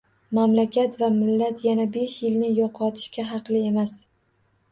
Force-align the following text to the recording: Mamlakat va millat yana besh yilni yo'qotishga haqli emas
Mamlakat 0.35 0.95
va 1.01 1.09
millat 1.17 1.59
yana 1.65 1.85
besh 1.97 2.17
yilni 2.25 2.49
yo'qotishga 2.61 3.27
haqli 3.35 3.61
emas 3.69 3.93